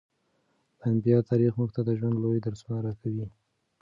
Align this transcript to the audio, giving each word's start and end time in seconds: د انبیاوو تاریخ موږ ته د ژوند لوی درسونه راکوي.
د 0.77 0.79
انبیاوو 0.91 1.27
تاریخ 1.29 1.51
موږ 1.59 1.69
ته 1.75 1.81
د 1.83 1.89
ژوند 1.99 2.15
لوی 2.23 2.39
درسونه 2.45 2.77
راکوي. 2.87 3.27